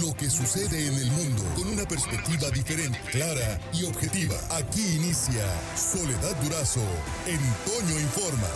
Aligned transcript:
lo 0.00 0.14
que 0.16 0.30
sucede 0.30 0.86
en 0.88 0.94
el 0.94 1.10
mundo 1.10 1.42
con 1.54 1.68
una 1.68 1.84
perspectiva 1.84 2.48
diferente, 2.50 2.98
clara 3.10 3.60
y 3.74 3.84
objetiva. 3.84 4.36
Aquí 4.56 4.80
inicia 4.96 5.44
Soledad 5.76 6.34
Durazo 6.42 6.80
en 7.26 7.40
Toño 7.68 8.00
Informa. 8.00 8.52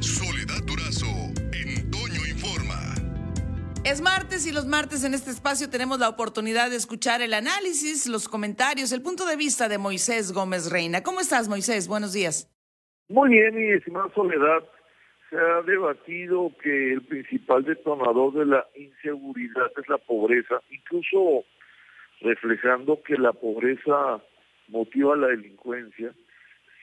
Soledad 0.00 0.62
Durazo 0.66 1.06
en 1.56 1.90
Toño 1.90 2.26
Informa. 2.28 2.94
Es 3.84 4.02
martes 4.02 4.46
y 4.46 4.52
los 4.52 4.66
martes 4.66 5.04
en 5.04 5.14
este 5.14 5.30
espacio 5.30 5.70
tenemos 5.70 6.00
la 6.00 6.10
oportunidad 6.10 6.68
de 6.68 6.76
escuchar 6.76 7.22
el 7.22 7.32
análisis, 7.32 8.06
los 8.08 8.28
comentarios, 8.28 8.92
el 8.92 9.00
punto 9.00 9.24
de 9.24 9.36
vista 9.36 9.68
de 9.68 9.78
Moisés 9.78 10.32
Gómez 10.32 10.70
Reina. 10.70 11.02
¿Cómo 11.02 11.20
estás, 11.20 11.48
Moisés? 11.48 11.88
Buenos 11.88 12.12
días. 12.12 12.50
Muy 13.08 13.30
bien, 13.30 13.54
mi 13.54 13.72
estimada 13.72 14.12
Soledad 14.14 14.64
se 15.36 15.42
ha 15.42 15.62
debatido 15.62 16.50
que 16.62 16.94
el 16.94 17.02
principal 17.02 17.62
detonador 17.62 18.32
de 18.32 18.46
la 18.46 18.66
inseguridad 18.74 19.70
es 19.76 19.88
la 19.88 19.98
pobreza, 19.98 20.62
incluso 20.70 21.44
reflejando 22.22 23.02
que 23.02 23.18
la 23.18 23.34
pobreza 23.34 24.22
motiva 24.68 25.14
la 25.14 25.28
delincuencia. 25.28 26.12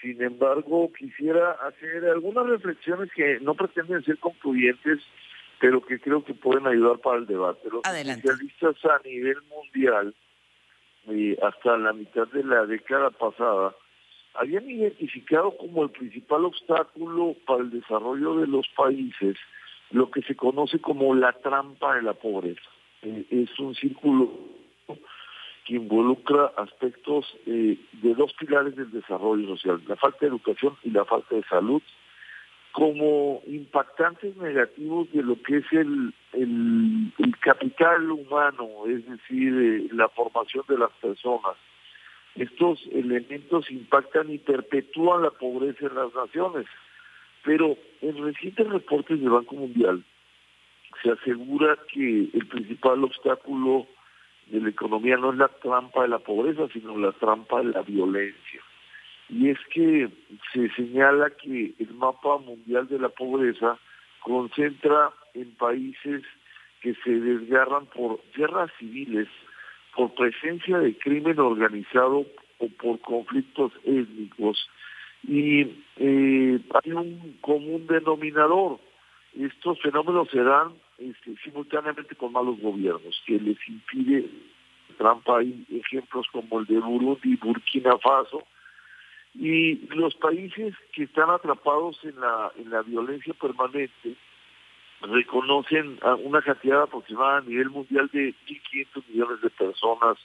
Sin 0.01 0.21
embargo, 0.21 0.91
quisiera 0.93 1.53
hacer 1.67 2.05
algunas 2.05 2.45
reflexiones 2.45 3.09
que 3.15 3.39
no 3.39 3.55
pretenden 3.55 4.03
ser 4.03 4.19
concluyentes, 4.19 4.99
pero 5.59 5.83
que 5.83 5.99
creo 5.99 6.23
que 6.23 6.35
pueden 6.35 6.67
ayudar 6.67 6.99
para 6.99 7.17
el 7.17 7.25
debate. 7.25 7.69
Los 7.71 7.81
especialistas 7.85 8.75
a 8.85 9.01
nivel 9.03 9.37
mundial, 9.49 10.13
eh, 11.07 11.37
hasta 11.41 11.77
la 11.77 11.93
mitad 11.93 12.27
de 12.27 12.43
la 12.43 12.67
década 12.67 13.09
pasada, 13.09 13.73
habían 14.35 14.69
identificado 14.69 15.55
como 15.57 15.83
el 15.83 15.89
principal 15.91 16.45
obstáculo 16.45 17.35
para 17.45 17.63
el 17.63 17.69
desarrollo 17.69 18.37
de 18.37 18.47
los 18.47 18.67
países 18.69 19.37
lo 19.91 20.09
que 20.09 20.23
se 20.23 20.35
conoce 20.35 20.79
como 20.79 21.13
la 21.13 21.33
trampa 21.33 21.95
de 21.95 22.01
la 22.01 22.13
pobreza. 22.13 22.61
Eh, 23.03 23.25
es 23.29 23.59
un 23.59 23.75
círculo 23.75 24.31
que 25.65 25.75
involucra 25.75 26.51
aspectos 26.57 27.25
eh, 27.45 27.77
de 28.01 28.15
dos 28.15 28.33
pilares 28.33 28.75
del 28.75 28.91
desarrollo 28.91 29.47
social, 29.55 29.81
la 29.87 29.95
falta 29.95 30.19
de 30.21 30.27
educación 30.27 30.75
y 30.83 30.89
la 30.89 31.05
falta 31.05 31.35
de 31.35 31.43
salud, 31.43 31.81
como 32.71 33.43
impactantes 33.45 34.35
negativos 34.37 35.11
de 35.13 35.21
lo 35.21 35.41
que 35.43 35.57
es 35.57 35.65
el, 35.71 36.13
el, 36.33 37.13
capital 37.39 38.09
humano, 38.09 38.67
es 38.87 39.07
decir, 39.07 39.53
eh, 39.53 39.87
la 39.93 40.09
formación 40.09 40.63
de 40.67 40.79
las 40.79 40.91
personas 40.93 41.55
estos 42.35 42.81
elementos 42.91 43.69
impactan 43.69 44.31
y 44.31 44.39
perpetúan 44.39 45.23
la 45.23 45.31
pobreza 45.31 45.87
en 45.87 45.95
las 45.95 46.13
naciones. 46.13 46.65
Pero 47.43 47.77
en 48.01 48.23
recientes 48.23 48.67
reportes 48.67 49.19
del 49.19 49.29
Banco 49.29 49.55
Mundial 49.55 50.03
se 51.01 51.11
asegura 51.11 51.77
que 51.91 52.29
el 52.33 52.47
principal 52.47 53.03
obstáculo 53.03 53.87
de 54.47 54.61
la 54.61 54.69
economía 54.69 55.17
no 55.17 55.31
es 55.31 55.37
la 55.37 55.47
trampa 55.47 56.03
de 56.03 56.09
la 56.09 56.19
pobreza, 56.19 56.67
sino 56.71 56.97
la 56.97 57.11
trampa 57.13 57.59
de 57.59 57.71
la 57.71 57.81
violencia. 57.81 58.61
Y 59.29 59.49
es 59.49 59.59
que 59.73 60.09
se 60.53 60.69
señala 60.71 61.31
que 61.31 61.73
el 61.79 61.93
mapa 61.93 62.37
mundial 62.37 62.87
de 62.87 62.99
la 62.99 63.09
pobreza 63.09 63.77
concentra 64.21 65.11
en 65.33 65.51
países 65.55 66.23
que 66.81 66.93
se 66.95 67.11
desgarran 67.11 67.85
por 67.87 68.19
guerras 68.35 68.71
civiles, 68.77 69.27
por 69.95 70.13
presencia 70.13 70.79
de 70.79 70.97
crimen 70.97 71.39
organizado 71.39 72.25
o 72.59 72.67
por 72.81 72.99
conflictos 73.01 73.71
étnicos. 73.83 74.67
Y 75.27 75.61
eh, 75.97 76.59
hay 76.83 76.91
un 76.91 77.37
común 77.41 77.87
denominador. 77.87 78.79
Estos 79.39 79.81
fenómenos 79.81 80.29
se 80.29 80.43
dan 80.43 80.73
este, 80.97 81.35
simultáneamente 81.43 82.15
con 82.15 82.33
malos 82.33 82.59
gobiernos, 82.59 83.21
que 83.25 83.39
les 83.39 83.57
impide 83.67 84.29
trampa. 84.97 85.39
Hay 85.39 85.65
ejemplos 85.71 86.27
como 86.31 86.59
el 86.59 86.65
de 86.65 86.79
Burundi 86.79 87.33
y 87.33 87.35
Burkina 87.37 87.97
Faso. 87.97 88.43
Y 89.35 89.87
los 89.95 90.13
países 90.15 90.75
que 90.91 91.03
están 91.03 91.29
atrapados 91.29 91.97
en 92.03 92.19
la, 92.19 92.51
en 92.57 92.69
la 92.69 92.83
violencia 92.83 93.33
permanente, 93.33 94.15
reconocen 95.03 95.99
una 96.23 96.41
cantidad 96.41 96.83
aproximada 96.83 97.37
a 97.37 97.41
nivel 97.41 97.69
mundial 97.69 98.09
de 98.13 98.33
1.500 98.47 99.03
millones 99.09 99.41
de 99.41 99.49
personas 99.49 100.17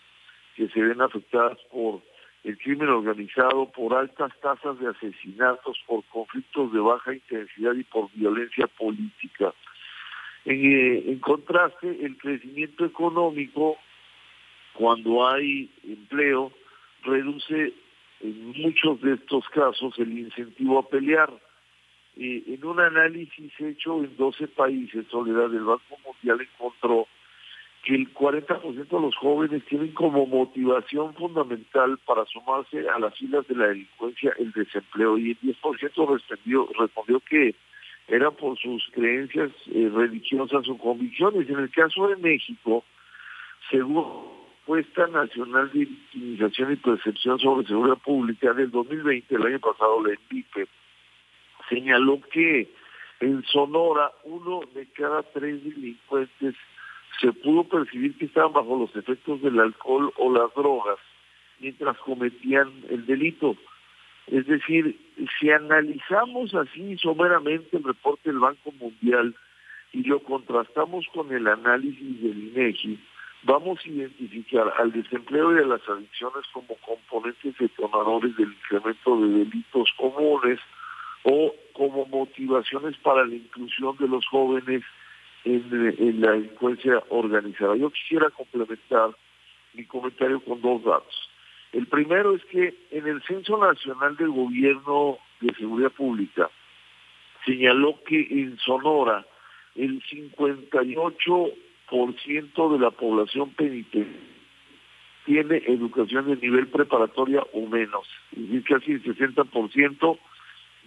que 0.55 0.69
se 0.69 0.81
ven 0.81 1.00
afectadas 1.00 1.59
por 1.71 2.00
el 2.44 2.56
crimen 2.59 2.89
organizado, 2.89 3.71
por 3.71 3.94
altas 3.94 4.33
tasas 4.41 4.78
de 4.78 4.89
asesinatos, 4.89 5.78
por 5.87 6.05
conflictos 6.05 6.72
de 6.72 6.81
baja 6.81 7.12
intensidad 7.12 7.75
y 7.75 7.84
por 7.84 8.11
violencia 8.12 8.66
política. 8.66 9.53
En, 10.44 10.61
eh, 10.65 11.19
contraste, 11.21 12.05
el 12.05 12.16
crecimiento 12.16 12.84
económico, 12.84 13.77
cuando 14.75 15.27
hay 15.27 15.71
empleo, 15.84 16.53
reduce 17.03 17.75
en 18.21 18.53
muchos 18.53 19.00
de 19.00 19.15
estos 19.15 19.49
casos 19.49 19.99
el 19.99 20.16
incentivo 20.16 20.78
a 20.78 20.89
pelear 20.89 21.31
en 22.19 22.65
un 22.65 22.81
análisis 22.81 23.53
hecho 23.61 24.03
en 24.03 24.17
12 24.17 24.49
países, 24.49 25.06
Soledad 25.09 25.51
del 25.51 25.65
Banco 25.65 25.97
Mundial 26.05 26.41
encontró 26.41 27.06
que 27.84 27.95
el 27.95 28.12
40% 28.12 28.89
de 28.89 29.01
los 29.01 29.17
jóvenes 29.17 29.65
tienen 29.67 29.93
como 29.93 30.27
motivación 30.27 31.15
fundamental 31.15 31.99
para 32.05 32.25
sumarse 32.27 32.89
a 32.89 32.99
las 32.99 33.17
filas 33.17 33.47
de 33.47 33.55
la 33.55 33.69
delincuencia 33.69 34.34
el 34.39 34.51
desempleo 34.53 35.17
y 35.17 35.31
el 35.31 35.41
10% 35.41 36.12
respondió, 36.12 36.69
respondió 36.78 37.21
que 37.21 37.55
era 38.09 38.31
por 38.31 38.59
sus 38.59 38.84
creencias 38.93 39.51
eh, 39.71 39.91
religiosas 39.95 40.69
o 40.69 40.77
convicciones. 40.77 41.49
En 41.49 41.59
el 41.59 41.71
caso 41.71 42.09
de 42.09 42.17
México, 42.17 42.83
según 43.71 44.39
Puesta 44.67 45.07
Nacional 45.07 45.71
de 45.73 45.81
Victimización 45.81 46.73
y 46.73 46.77
Percepción 46.77 47.39
sobre 47.39 47.67
Seguridad 47.67 47.99
Pública 47.99 48.53
del 48.55 48.71
2020, 48.71 49.34
el 49.34 49.47
año 49.47 49.61
pasado, 49.61 50.03
la 50.05 50.15
ENVIPE, 50.15 50.67
señaló 51.69 52.21
que 52.33 52.69
en 53.21 53.43
Sonora 53.45 54.12
uno 54.25 54.61
de 54.75 54.87
cada 54.93 55.23
tres 55.23 55.62
delincuentes 55.65 56.55
se 57.21 57.33
pudo 57.33 57.65
percibir 57.65 58.17
que 58.17 58.27
estaban 58.27 58.53
bajo 58.53 58.79
los 58.79 58.95
efectos 58.95 59.43
del 59.43 59.59
alcohol 59.59 60.12
o 60.17 60.33
las 60.33 60.55
drogas 60.55 60.99
mientras 61.59 61.99
cometían 61.99 62.71
el 62.89 63.07
delito. 63.07 63.57
Es 64.28 64.47
decir, 64.47 64.99
si 65.39 65.51
analizamos 65.51 66.55
así 66.55 66.97
someramente 66.99 67.77
el 67.77 67.84
reporte 67.84 68.31
del 68.31 68.39
Banco 68.39 68.73
Mundial 68.73 69.34
y 69.93 70.03
lo 70.05 70.23
contrastamos 70.23 71.07
con 71.15 71.33
el 71.33 71.49
análisis 71.49 72.23
del 72.23 72.53
INEGI, 72.53 72.99
vamos 73.45 73.81
a 73.84 73.89
identificar 73.89 74.73
al 74.78 74.93
desempleo 74.93 75.57
y 75.57 75.62
a 75.62 75.67
las 75.67 75.89
adicciones 75.89 76.45
como 76.53 76.77
componentes 76.77 77.57
detonadores 77.59 78.37
del 78.37 78.53
incremento 78.53 79.21
de 79.21 79.28
delitos 79.28 79.91
comunes, 79.97 80.61
o 81.25 81.55
como 81.73 82.06
motivaciones 82.06 82.97
para 82.99 83.25
la 83.25 83.34
inclusión 83.34 83.97
de 83.99 84.06
los 84.09 84.27
jóvenes 84.27 84.83
en, 85.45 86.21
la 86.21 86.33
delincuencia 86.33 87.03
organizada. 87.09 87.77
Yo 87.77 87.89
quisiera 87.91 88.29
complementar 88.31 89.11
mi 89.75 89.84
comentario 89.84 90.41
con 90.41 90.61
dos 90.61 90.83
datos. 90.84 91.31
El 91.73 91.87
primero 91.87 92.34
es 92.34 92.45
que 92.47 92.75
en 92.91 93.07
el 93.07 93.23
Censo 93.23 93.57
Nacional 93.59 94.17
del 94.17 94.31
Gobierno 94.31 95.19
de 95.41 95.55
Seguridad 95.55 95.93
Pública 95.93 96.51
señaló 97.45 98.03
que 98.05 98.27
en 98.31 98.59
Sonora 98.59 99.25
el 99.75 100.03
58% 100.03 102.73
de 102.73 102.78
la 102.78 102.91
población 102.91 103.51
penitente 103.51 104.19
tiene 105.25 105.62
educación 105.67 106.27
de 106.27 106.37
nivel 106.37 106.69
preparatoria 106.69 107.43
o 107.53 107.67
menos, 107.67 108.07
es 108.33 108.49
decir, 108.49 108.65
casi 108.65 108.93
el 108.93 109.03
60% 109.05 110.19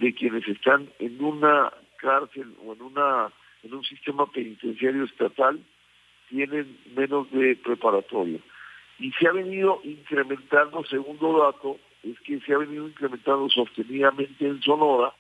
de 0.02 0.14
quienes 0.14 0.46
están 0.48 0.90
en 1.00 1.24
una 1.24 1.72
cárcel 1.98 2.54
o 2.66 2.74
en 2.74 2.82
una 2.82 3.32
en 3.64 3.74
un 3.76 3.84
sistema 3.84 4.26
penitenciario 4.26 5.04
estatal 5.04 5.60
tienen 6.30 6.78
menos 6.96 7.30
de 7.32 7.56
preparatoria. 7.58 8.40
Y 8.98 9.12
se 9.12 9.28
ha 9.28 9.32
venido 9.32 9.80
incrementando, 9.84 10.84
segundo 10.86 11.44
dato, 11.44 11.78
es 12.04 12.20
que 12.22 12.40
se 12.40 12.54
ha 12.54 12.58
venido 12.58 12.88
incrementando 12.88 13.48
sostenidamente 13.50 14.48
en 14.48 14.62
Sonora 14.62 15.14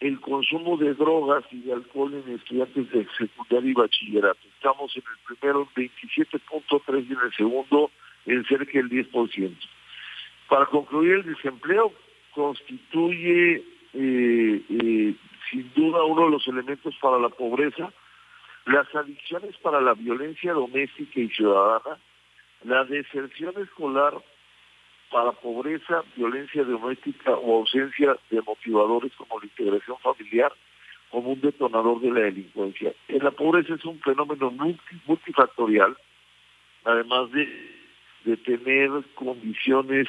el 0.00 0.20
consumo 0.20 0.76
de 0.76 0.94
drogas 0.94 1.44
y 1.52 1.60
de 1.60 1.72
alcohol 1.72 2.12
en 2.14 2.34
estudiantes 2.34 2.90
de 2.90 3.06
secundaria 3.16 3.70
y 3.70 3.74
bachillerato. 3.74 4.40
Estamos 4.56 4.94
en 4.96 5.02
el 5.02 5.36
primero 5.36 5.68
en 5.76 5.88
27.3 5.88 7.06
y 7.08 7.12
en 7.12 7.20
el 7.20 7.32
segundo 7.36 7.90
en 8.26 8.44
cerca 8.46 8.72
del 8.72 8.90
10%. 8.90 9.56
Para 10.48 10.66
concluir, 10.66 11.12
el 11.12 11.34
desempleo 11.34 11.92
constituye 12.32 13.62
eh, 13.98 14.62
eh, 14.68 15.14
sin 15.50 15.72
duda 15.74 16.04
uno 16.04 16.26
de 16.26 16.30
los 16.30 16.46
elementos 16.48 16.94
para 17.00 17.18
la 17.18 17.30
pobreza, 17.30 17.90
las 18.66 18.92
adicciones 18.94 19.56
para 19.58 19.80
la 19.80 19.94
violencia 19.94 20.52
doméstica 20.52 21.20
y 21.20 21.28
ciudadana, 21.30 21.98
la 22.64 22.84
deserción 22.84 23.54
escolar 23.62 24.14
para 25.10 25.32
pobreza, 25.32 26.02
violencia 26.16 26.64
doméstica 26.64 27.32
o 27.32 27.60
ausencia 27.60 28.16
de 28.30 28.42
motivadores 28.42 29.12
como 29.16 29.38
la 29.38 29.46
integración 29.46 29.96
familiar, 29.98 30.52
como 31.10 31.30
un 31.30 31.40
detonador 31.40 32.00
de 32.00 32.10
la 32.10 32.20
delincuencia. 32.20 32.92
La 33.08 33.30
pobreza 33.30 33.74
es 33.74 33.84
un 33.84 33.98
fenómeno 34.00 34.52
multifactorial, 35.06 35.96
además 36.84 37.30
de, 37.30 37.48
de 38.24 38.36
tener 38.36 38.90
condiciones 39.14 40.08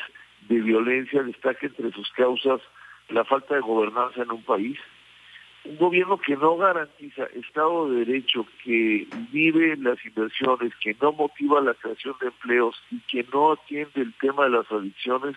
de 0.49 0.59
violencia, 0.59 1.23
destaca 1.23 1.67
entre 1.67 1.91
sus 1.91 2.11
causas 2.13 2.59
la 3.09 3.23
falta 3.23 3.55
de 3.55 3.61
gobernanza 3.61 4.21
en 4.21 4.31
un 4.31 4.43
país, 4.43 4.77
un 5.65 5.77
gobierno 5.77 6.17
que 6.17 6.35
no 6.35 6.57
garantiza 6.57 7.25
Estado 7.35 7.89
de 7.89 8.05
Derecho, 8.05 8.45
que 8.63 9.07
vive 9.31 9.75
las 9.77 10.03
inversiones, 10.05 10.73
que 10.81 10.95
no 11.01 11.11
motiva 11.11 11.61
la 11.61 11.73
creación 11.73 12.15
de 12.21 12.27
empleos 12.27 12.75
y 12.91 12.99
que 13.01 13.25
no 13.33 13.53
atiende 13.53 14.01
el 14.01 14.13
tema 14.15 14.45
de 14.45 14.51
las 14.51 14.71
adicciones, 14.71 15.35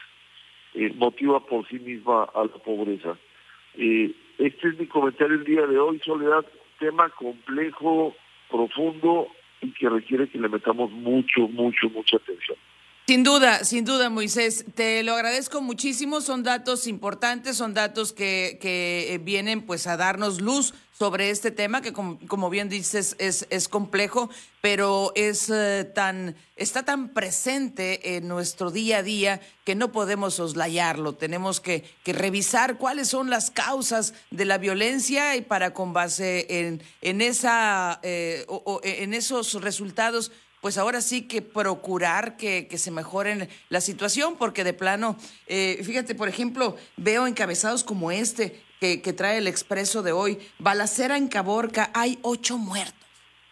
eh, 0.75 0.93
motiva 0.97 1.41
por 1.41 1.67
sí 1.69 1.79
misma 1.81 2.25
a 2.35 2.43
la 2.43 2.63
pobreza. 2.63 3.17
Eh, 3.75 4.13
este 4.39 4.69
es 4.69 4.79
mi 4.79 4.87
comentario 4.87 5.35
el 5.35 5.45
día 5.45 5.67
de 5.67 5.79
hoy, 5.79 6.01
Soledad, 6.05 6.47
tema 6.79 7.09
complejo, 7.11 8.15
profundo 8.51 9.29
y 9.61 9.73
que 9.73 9.89
requiere 9.89 10.29
que 10.29 10.39
le 10.39 10.49
metamos 10.49 10.91
mucho, 10.91 11.49
mucho, 11.49 11.91
mucha 11.91 12.17
atención. 12.17 12.57
Sin 13.11 13.25
duda, 13.25 13.65
sin 13.65 13.85
duda, 13.85 14.09
Moisés. 14.09 14.65
Te 14.77 15.03
lo 15.03 15.15
agradezco 15.15 15.61
muchísimo. 15.61 16.21
Son 16.21 16.45
datos 16.45 16.87
importantes, 16.87 17.57
son 17.57 17.75
datos 17.75 18.13
que, 18.13 18.57
eh, 18.63 19.19
vienen 19.19 19.63
pues 19.63 19.89
a 19.89 19.97
darnos 19.97 20.41
luz 20.41 20.75
sobre 20.97 21.31
este 21.31 21.51
tema 21.51 21.83
que 21.83 21.93
como, 21.93 22.51
bien 22.51 22.69
dices 22.69 23.17
es, 23.19 23.69
complejo, 23.69 24.31
pero 24.61 25.11
es 25.17 25.51
eh, 25.51 25.91
tan 25.93 26.37
está 26.55 26.85
tan 26.85 27.09
presente 27.09 28.17
en 28.17 28.29
nuestro 28.29 28.71
día 28.71 28.99
a 28.99 29.03
día 29.03 29.41
que 29.65 29.75
no 29.75 29.91
podemos 29.91 30.35
soslayarlo. 30.35 31.15
Tenemos 31.17 31.59
que, 31.59 31.83
revisar 32.05 32.79
cuáles 32.79 33.09
son 33.09 33.29
las 33.29 33.51
causas 33.51 34.15
de 34.31 34.45
la 34.45 34.59
violencia 34.59 35.35
y 35.35 35.41
para 35.41 35.75
con 35.75 35.93
base 35.93 36.47
en, 36.49 36.81
eh, 37.03 38.47
esos 39.15 39.55
resultados 39.55 40.31
pues 40.61 40.79
ahora 40.79 41.01
sí 41.01 41.23
que 41.23 41.43
procurar 41.43 42.37
que, 42.37 42.69
se 42.77 42.91
mejoren 42.91 43.49
la 43.69 43.81
situación, 43.81 44.37
porque 44.37 44.65
de 44.65 44.73
plano, 44.73 45.17
eh, 45.47 45.81
fíjate, 45.85 46.15
por 46.15 46.29
ejemplo, 46.29 46.77
veo 46.97 47.27
encabezados 47.27 47.85
como 47.85 48.11
este 48.11 48.63
que, 48.81 48.99
trae 49.13 49.39
el 49.39 49.47
expreso 49.47 50.03
de 50.03 50.13
hoy, 50.13 50.39
balacera 50.59 51.17
en 51.17 51.29
Caborca, 51.29 51.91
hay 51.95 52.19
ocho 52.23 52.59
muertos. 52.59 52.95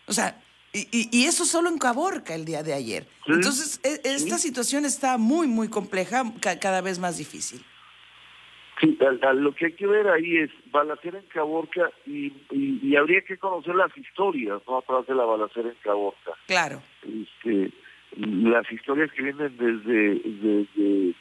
O 0.06 0.12
sea, 0.12 0.42
y, 0.72 0.86
y, 0.92 1.24
eso 1.24 1.44
solo 1.44 1.68
en 1.68 1.78
Caborca 1.78 2.34
el 2.34 2.44
día 2.44 2.62
de 2.62 2.74
ayer. 2.74 3.08
Entonces, 3.26 3.80
e, 3.82 4.00
esta 4.04 4.38
situación 4.38 4.84
está 4.84 5.18
muy, 5.18 5.46
muy 5.46 5.68
compleja, 5.68 6.24
cada 6.40 6.80
vez 6.80 6.98
más 6.98 7.18
difícil. 7.18 7.64
Sí, 8.80 8.96
lo 9.34 9.54
que 9.54 9.66
hay 9.66 9.72
que 9.72 9.86
ver 9.86 10.06
ahí 10.08 10.36
es 10.36 10.50
balacera 10.70 11.18
en 11.18 11.24
Caborca 11.26 11.90
y, 12.06 12.32
y, 12.50 12.94
habría 12.94 13.22
que 13.22 13.36
conocer 13.36 13.74
las 13.74 13.96
historias, 13.96 14.60
¿no? 14.68 14.78
Atrás 14.78 15.06
de 15.06 15.16
la 15.16 15.24
balacera 15.24 15.68
en 15.68 15.74
Caborca. 15.82 16.32
Claro. 16.46 16.80
Este, 17.02 17.72
las 18.16 18.70
historias 18.70 19.10
que 19.12 19.22
vienen 19.22 19.56
desde, 19.56 20.22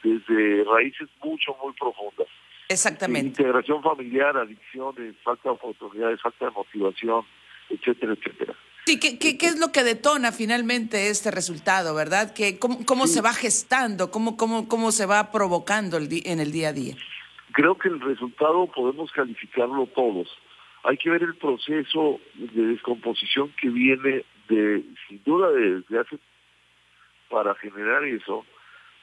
desde, 0.04 0.64
raíces 0.66 1.10
mucho, 1.24 1.56
muy 1.64 1.74
profundas. 1.74 2.28
Exactamente. 2.70 3.42
Integración 3.42 3.82
familiar, 3.82 4.38
adicciones, 4.38 5.16
falta 5.24 5.50
de 5.50 5.56
oportunidades, 5.56 6.22
falta 6.22 6.46
de 6.46 6.52
motivación, 6.52 7.24
etcétera, 7.70 8.14
etcétera. 8.14 8.54
Sí, 8.86 9.00
¿qué, 9.00 9.18
qué, 9.18 9.38
qué 9.38 9.48
es 9.48 9.60
lo 9.60 9.72
que 9.72 9.84
detona 9.84 10.32
finalmente 10.32 11.10
este 11.10 11.32
resultado, 11.32 11.96
verdad? 11.96 12.34
Que, 12.34 12.60
¿Cómo, 12.60 12.86
cómo 12.86 13.08
se 13.08 13.22
va 13.22 13.34
gestando? 13.34 14.12
¿Cómo, 14.12 14.38
cómo, 14.38 14.68
¿Cómo 14.70 14.92
se 14.92 15.06
va 15.06 15.32
provocando 15.32 15.98
el 15.98 16.08
en 16.24 16.40
el 16.40 16.52
día 16.52 16.70
a 16.70 16.74
día? 16.74 16.96
Creo 17.58 17.76
que 17.76 17.88
el 17.88 18.00
resultado 18.00 18.68
podemos 18.68 19.12
calificarlo 19.12 19.88
todos. 19.88 20.28
Hay 20.84 20.96
que 20.96 21.10
ver 21.10 21.24
el 21.24 21.36
proceso 21.38 22.22
de 22.36 22.68
descomposición 22.68 23.52
que 23.60 23.70
viene 23.70 24.24
de, 24.48 24.84
sin 25.08 25.24
duda, 25.24 25.50
desde 25.50 26.00
hace 26.00 26.20
para 27.32 27.56
generar 27.56 28.04
eso, 28.04 28.46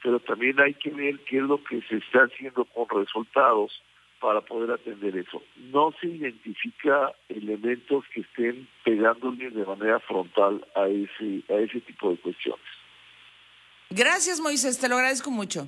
pero 0.01 0.21
también 0.21 0.57
hay 0.61 0.73
que 0.75 0.89
ver 0.89 1.19
qué 1.25 1.39
es 1.39 1.43
lo 1.43 1.61
que 1.65 1.81
se 1.81 1.97
está 1.97 2.19
haciendo 2.19 2.63
con 2.63 2.87
resultados 2.97 3.73
para 4.21 4.39
poder 4.39 4.71
atender 4.71 5.17
eso. 5.17 5.43
No 5.57 5.93
se 5.99 6.07
identifica 6.07 7.11
elementos 7.27 8.05
que 8.13 8.21
estén 8.21 8.69
pegándole 8.85 9.49
de 9.49 9.65
manera 9.65 9.99
frontal 9.99 10.65
a 10.75 10.87
ese, 10.87 11.43
a 11.49 11.55
ese 11.55 11.81
tipo 11.81 12.11
de 12.11 12.17
cuestiones. 12.19 12.65
Gracias, 13.89 14.39
Moisés, 14.39 14.79
te 14.79 14.87
lo 14.87 14.95
agradezco 14.95 15.29
mucho. 15.29 15.67